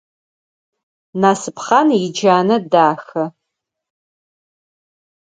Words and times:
Насыпхъан 1.21 1.89
иджанэ 2.05 2.57
дахэ. 2.71 3.23